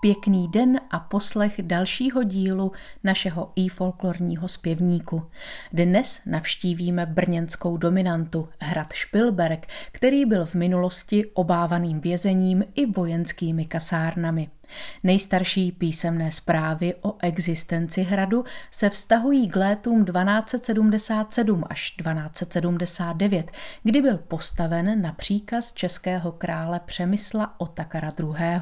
Pěkný 0.00 0.48
den 0.48 0.80
a 0.90 1.00
poslech 1.00 1.62
dalšího 1.62 2.22
dílu 2.22 2.72
našeho 3.04 3.52
i 3.56 3.68
folklorního 3.68 4.48
zpěvníku. 4.48 5.22
Dnes 5.72 6.20
navštívíme 6.26 7.06
brněnskou 7.06 7.76
dominantu 7.76 8.48
hrad 8.60 8.92
Špilberg, 8.92 9.66
který 9.92 10.24
byl 10.24 10.46
v 10.46 10.54
minulosti 10.54 11.26
obávaným 11.26 12.00
vězením 12.00 12.64
i 12.74 12.86
vojenskými 12.86 13.64
kasárnami. 13.64 14.48
Nejstarší 15.02 15.72
písemné 15.72 16.32
zprávy 16.32 16.94
o 17.00 17.14
existenci 17.22 18.02
hradu 18.02 18.44
se 18.70 18.90
vztahují 18.90 19.48
k 19.48 19.56
létům 19.56 20.04
1277 20.04 21.64
až 21.70 21.90
1279, 21.90 23.50
kdy 23.82 24.02
byl 24.02 24.18
postaven 24.18 25.02
na 25.02 25.12
příkaz 25.12 25.72
českého 25.72 26.32
krále 26.32 26.80
Přemysla 26.84 27.54
Otakara 27.60 28.12
II. 28.20 28.60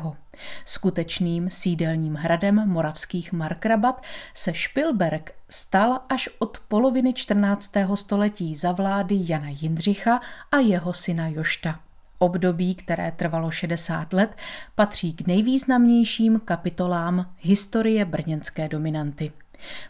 Skutečným 0.64 1.50
sídelním 1.50 2.14
hradem 2.14 2.69
moravských 2.69 3.33
markrabat 3.33 4.02
se 4.34 4.55
Špilberg 4.55 5.34
stal 5.48 6.00
až 6.09 6.28
od 6.38 6.59
poloviny 6.69 7.12
14. 7.12 7.73
století 7.95 8.56
za 8.56 8.73
vlády 8.73 9.19
Jana 9.20 9.48
Jindřicha 9.48 10.20
a 10.52 10.59
jeho 10.59 10.92
syna 10.92 11.28
Jošta. 11.28 11.86
Období, 12.19 12.75
které 12.75 13.12
trvalo 13.12 13.51
60 13.51 14.12
let, 14.12 14.37
patří 14.75 15.12
k 15.12 15.27
nejvýznamnějším 15.27 16.41
kapitolám 16.45 17.33
historie 17.39 18.05
brněnské 18.05 18.69
dominanty. 18.69 19.33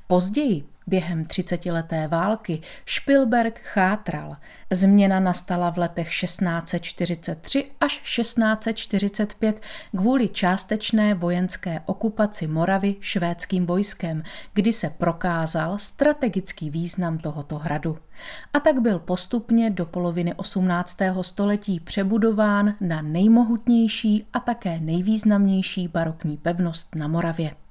Později 0.07 0.65
Během 0.87 1.25
třicetileté 1.25 2.09
války 2.09 2.61
Špilberg 2.85 3.61
chátral. 3.61 4.37
Změna 4.73 5.21
nastala 5.21 5.71
v 5.71 5.79
letech 5.79 6.21
1643 6.21 7.65
až 7.81 8.01
1645 8.01 9.61
kvůli 9.97 10.29
částečné 10.29 11.15
vojenské 11.15 11.81
okupaci 11.87 12.47
Moravy 12.47 12.97
švédským 13.01 13.67
vojskem, 13.67 14.23
kdy 14.55 14.73
se 14.73 14.91
prokázal 14.91 15.79
strategický 15.79 16.71
význam 16.71 17.19
tohoto 17.19 17.59
hradu. 17.59 17.99
A 18.53 18.61
tak 18.61 18.81
byl 18.81 18.99
postupně 18.99 19.71
do 19.71 19.87
poloviny 19.87 20.35
18. 20.35 20.99
století 21.21 21.81
přebudován 21.81 22.75
na 22.81 23.03
nejmohutnější 23.03 24.27
a 24.33 24.41
také 24.41 24.81
nejvýznamnější 24.81 25.89
barokní 25.89 26.37
pevnost 26.37 26.95
na 26.95 27.09
Moravě. 27.09 27.66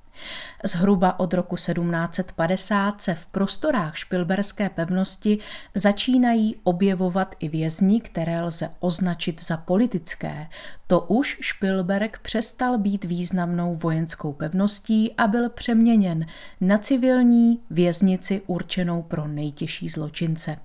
Zhruba 0.63 1.19
od 1.19 1.33
roku 1.33 1.55
1750 1.55 3.01
se 3.01 3.15
v 3.15 3.25
prostorách 3.27 3.97
špilberské 3.97 4.69
pevnosti 4.69 5.37
začínají 5.73 6.55
objevovat 6.63 7.35
i 7.39 7.49
vězni, 7.49 8.01
které 8.01 8.41
lze 8.41 8.69
označit 8.79 9.43
za 9.43 9.57
politické. 9.57 10.47
To 10.87 10.99
už 10.99 11.37
Špilberg 11.41 12.19
přestal 12.19 12.77
být 12.77 13.05
významnou 13.05 13.75
vojenskou 13.75 14.33
pevností 14.33 15.13
a 15.17 15.27
byl 15.27 15.49
přeměněn 15.49 16.25
na 16.61 16.77
civilní 16.77 17.59
věznici 17.69 18.41
určenou 18.47 19.01
pro 19.01 19.27
nejtěžší 19.27 19.89
zločince. 19.89 20.57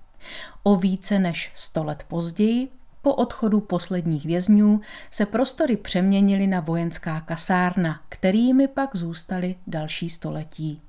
O 0.63 0.77
více 0.77 1.19
než 1.19 1.51
sto 1.55 1.85
let 1.85 2.05
později 2.09 2.80
po 3.03 3.15
odchodu 3.15 3.61
posledních 3.61 4.27
vězňů 4.27 4.81
se 5.11 5.27
prostory 5.27 5.77
přeměnily 5.77 6.47
na 6.47 6.61
vojenská 6.61 7.21
kasárna, 7.21 8.01
kterými 8.09 8.69
pak 8.69 8.97
zůstaly 8.97 9.57
další 9.67 10.11
století. 10.11 10.83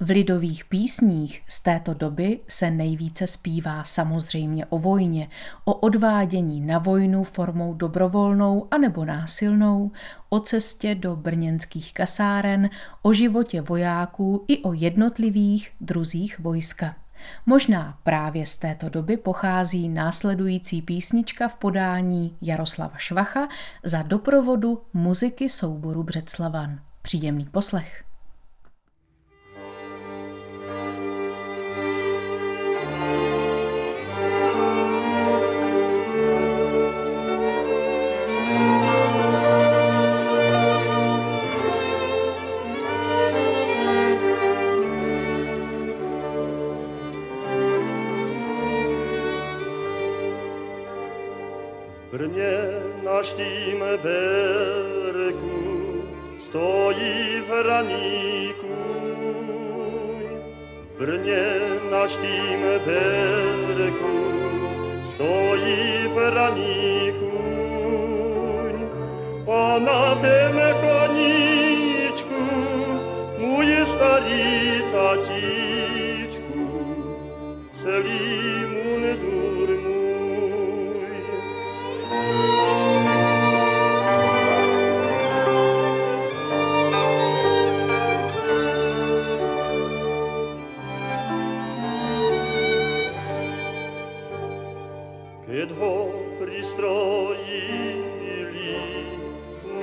V 0.00 0.10
lidových 0.10 0.64
písních 0.64 1.42
z 1.48 1.62
této 1.62 1.94
doby 1.94 2.40
se 2.48 2.70
nejvíce 2.70 3.26
zpívá 3.26 3.84
samozřejmě 3.84 4.66
o 4.66 4.78
vojně, 4.78 5.28
o 5.64 5.74
odvádění 5.74 6.60
na 6.60 6.78
vojnu 6.78 7.24
formou 7.24 7.74
dobrovolnou 7.74 8.68
anebo 8.70 9.04
násilnou, 9.04 9.90
o 10.28 10.40
cestě 10.40 10.94
do 10.94 11.16
brněnských 11.16 11.94
kasáren, 11.94 12.70
o 13.02 13.12
životě 13.12 13.60
vojáků 13.60 14.44
i 14.48 14.62
o 14.62 14.72
jednotlivých 14.72 15.70
druzích 15.80 16.38
vojska. 16.38 17.05
Možná 17.46 17.98
právě 18.02 18.46
z 18.46 18.56
této 18.56 18.88
doby 18.88 19.16
pochází 19.16 19.88
následující 19.88 20.82
písnička 20.82 21.48
v 21.48 21.56
podání 21.56 22.36
Jaroslava 22.42 22.98
Švacha 22.98 23.48
za 23.82 24.02
doprovodu 24.02 24.82
muziky 24.92 25.48
souboru 25.48 26.02
Břeclavan. 26.02 26.80
Příjemný 27.02 27.46
poslech. 27.46 28.04
Brnie 52.12 52.58
na 53.02 53.18
štim 53.22 53.82
berku 53.82 55.58
Stoji 56.38 57.42
v 57.42 57.50
raniku 57.66 58.78
Brnie 60.98 61.46
na 61.90 62.06
štim 62.06 62.62
berku 62.86 64.16
Stoji 65.10 66.06
v 66.14 66.16
raniku 66.30 67.25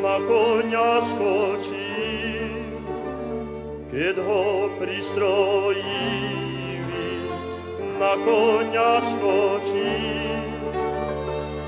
na 0.03 0.19
konia 0.27 0.99
skočí. 1.07 1.95
Keď 3.87 4.19
ho 4.19 4.67
pristrojili, 4.75 5.79
na 7.95 8.19
konia 8.27 8.99
skočí. 9.07 9.95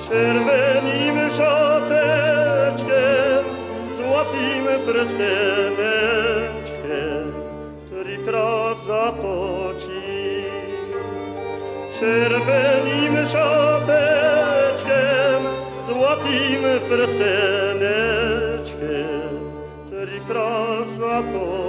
Červeným 0.05 1.17
šatečkem, 1.33 3.41
zlatým 3.97 4.69
prstenečkem, 4.85 7.25
trikrát 7.89 8.77
zatočí 8.85 10.05
červeným 11.95 13.15
šátečkem, 13.25 15.41
zlatým 15.87 16.63
prstenečkem, 16.91 17.74
trikrát 21.21 21.64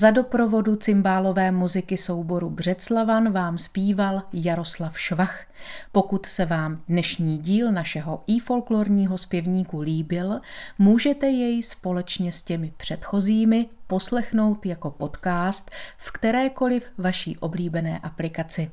Za 0.00 0.10
doprovodu 0.10 0.76
cymbálové 0.76 1.52
muziky 1.52 1.96
souboru 1.96 2.50
Břeclavan 2.50 3.32
vám 3.32 3.58
zpíval 3.58 4.22
Jaroslav 4.32 5.00
Švach. 5.00 5.44
Pokud 5.92 6.26
se 6.26 6.46
vám 6.46 6.82
dnešní 6.88 7.38
díl 7.38 7.72
našeho 7.72 8.22
i 8.26 8.38
folklorního 8.38 9.18
zpěvníku 9.18 9.80
líbil, 9.80 10.40
můžete 10.78 11.26
jej 11.26 11.62
společně 11.62 12.32
s 12.32 12.42
těmi 12.42 12.72
předchozími 12.76 13.66
poslechnout 13.86 14.66
jako 14.66 14.90
podcast 14.90 15.70
v 15.98 16.10
kterékoliv 16.10 16.86
vaší 16.98 17.38
oblíbené 17.38 17.98
aplikaci. 17.98 18.70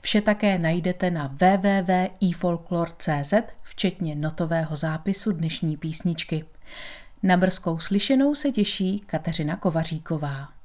Vše 0.00 0.20
také 0.20 0.58
najdete 0.58 1.10
na 1.10 1.26
www.efolklore.cz, 1.26 3.34
včetně 3.62 4.14
notového 4.14 4.76
zápisu 4.76 5.32
dnešní 5.32 5.76
písničky. 5.76 6.44
Na 7.22 7.36
brzkou 7.36 7.78
slyšenou 7.78 8.34
se 8.34 8.52
těší 8.52 9.02
Kateřina 9.06 9.56
Kovaříková. 9.56 10.57